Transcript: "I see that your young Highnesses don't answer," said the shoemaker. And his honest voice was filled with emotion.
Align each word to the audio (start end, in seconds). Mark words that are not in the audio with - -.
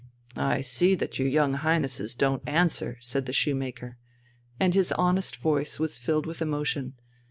"I 0.35 0.61
see 0.61 0.95
that 0.95 1.19
your 1.19 1.27
young 1.27 1.53
Highnesses 1.53 2.15
don't 2.15 2.41
answer," 2.49 2.97
said 3.01 3.27
the 3.27 3.33
shoemaker. 3.33 3.99
And 4.59 4.73
his 4.73 4.91
honest 4.93 5.35
voice 5.35 5.77
was 5.77 5.99
filled 5.99 6.25
with 6.25 6.41
emotion. 6.41 6.93